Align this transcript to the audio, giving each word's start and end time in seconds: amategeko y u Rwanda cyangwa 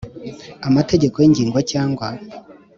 amategeko 0.67 1.15
y 1.19 1.27
u 1.27 1.31
Rwanda 1.31 1.59
cyangwa 1.71 2.07